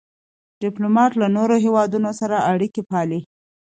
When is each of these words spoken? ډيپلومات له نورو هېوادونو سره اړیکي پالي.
ډيپلومات 0.61 1.11
له 1.21 1.27
نورو 1.37 1.55
هېوادونو 1.65 2.09
سره 2.19 2.45
اړیکي 2.51 2.81
پالي. 2.89 3.19